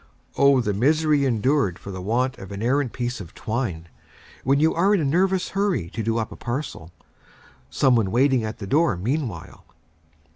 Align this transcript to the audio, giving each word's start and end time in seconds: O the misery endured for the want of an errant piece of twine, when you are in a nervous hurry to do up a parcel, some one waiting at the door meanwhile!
O 0.35 0.61
the 0.61 0.73
misery 0.73 1.25
endured 1.25 1.77
for 1.77 1.91
the 1.91 2.01
want 2.01 2.39
of 2.39 2.51
an 2.51 2.63
errant 2.63 2.91
piece 2.91 3.21
of 3.21 3.35
twine, 3.35 3.87
when 4.43 4.59
you 4.59 4.73
are 4.73 4.95
in 4.95 4.99
a 4.99 5.05
nervous 5.05 5.49
hurry 5.49 5.91
to 5.91 6.01
do 6.01 6.17
up 6.17 6.31
a 6.31 6.35
parcel, 6.35 6.91
some 7.69 7.95
one 7.95 8.09
waiting 8.09 8.43
at 8.43 8.57
the 8.57 8.65
door 8.65 8.97
meanwhile! 8.97 9.63